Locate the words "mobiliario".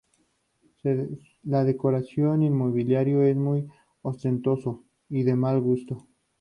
2.53-3.21